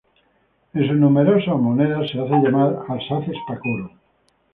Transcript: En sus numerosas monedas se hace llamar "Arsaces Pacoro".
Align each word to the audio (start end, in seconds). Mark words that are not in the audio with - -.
En 0.73 0.87
sus 0.87 0.97
numerosas 0.97 1.55
monedas 1.57 2.09
se 2.09 2.19
hace 2.19 2.33
llamar 2.41 2.79
"Arsaces 2.89 3.35
Pacoro". 3.47 3.91